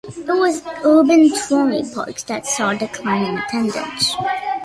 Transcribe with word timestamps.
It 0.07 0.25
was 0.25 0.63
urban 0.83 1.29
trolley 1.31 1.83
parks 1.93 2.23
that 2.23 2.47
saw 2.47 2.73
declining 2.73 3.37
attendance. 3.37 4.15